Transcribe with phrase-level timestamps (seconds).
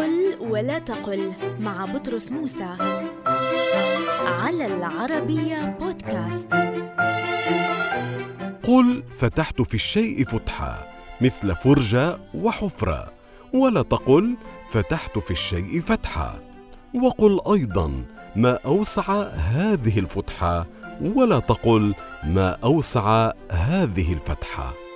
[0.00, 2.76] قل ولا تقل مع بطرس موسى.
[4.26, 6.48] على العربية بودكاست.
[8.62, 10.86] قل فتحت في الشيء فتحة
[11.20, 13.12] مثل فرجة وحفرة
[13.54, 14.36] ولا تقل
[14.70, 16.40] فتحت في الشيء فتحة
[16.94, 18.04] وقل أيضا
[18.36, 20.66] ما أوسع هذه الفتحة
[21.00, 21.94] ولا تقل
[22.24, 24.89] ما أوسع هذه الفتحة.